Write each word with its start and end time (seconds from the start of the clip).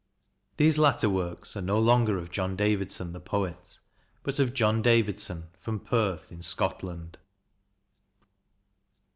These 0.57 0.79
latter 0.79 1.07
works 1.11 1.55
are 1.55 1.61
no 1.61 1.77
longer 1.79 2.17
of 2.17 2.31
John 2.31 2.55
Davidson 2.55 3.13
the 3.13 3.19
poet, 3.19 3.77
but 4.23 4.39
of 4.39 4.51
John 4.55 4.81
Davidson 4.81 5.49
from 5.59 5.79
Perth 5.79 6.31
in 6.31 6.41
Scotland. 6.41 7.19